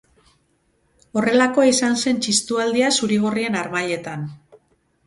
Horrelakoa 1.21 1.67
izan 1.73 1.99
zen 2.05 2.25
txistualdia, 2.25 2.91
zuri-gorrien 3.03 3.61
harmailetan. 3.63 4.27